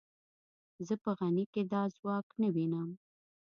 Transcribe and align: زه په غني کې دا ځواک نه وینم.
زه 0.87 0.93
په 1.03 1.11
غني 1.19 1.45
کې 1.53 1.61
دا 1.71 1.81
ځواک 1.95 2.27
نه 2.41 2.47
وینم. 2.55 2.89